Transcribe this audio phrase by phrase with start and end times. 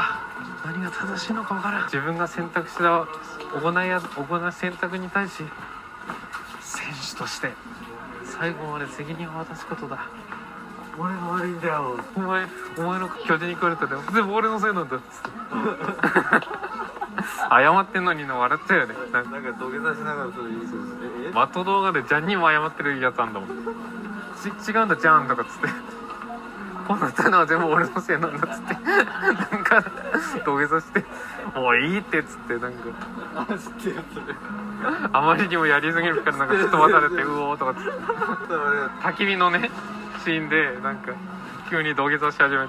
[0.00, 0.20] か
[0.64, 1.84] 何が正しいのか分からん。
[1.84, 3.06] 自分が選択した
[3.60, 5.44] 行いや行い選択に対し
[6.60, 7.52] 選手として
[8.24, 10.06] 最後まで責任を渡すことだ。
[10.98, 11.98] 俺が悪いんだよ。
[12.16, 12.46] お前
[12.78, 15.30] お前の巨人に来れたで全部俺のせいなんだっつって
[17.50, 18.94] 謝ってんのにの笑っちゃうよね。
[19.12, 20.96] なんか土下座しながらそれ言いそうです
[21.26, 21.32] ええ？
[21.32, 23.48] マット動画でジャンにも謝ってるやつあんだもん。
[23.48, 25.68] ち違うんだジャンとかっつって
[26.90, 28.74] こうなったのは全部俺のせいなんだっつって。
[28.74, 29.84] なんか
[30.44, 31.04] 土下座して
[31.54, 32.78] 「もういいって」っつってなんか。
[35.12, 37.90] あまりにもやりすぎるからなんか吹っ飛ばされて うおーとかっつって。
[39.02, 39.70] 焚き火のね
[40.24, 41.12] シーンでなんか
[41.70, 42.68] 急に土下座し始めて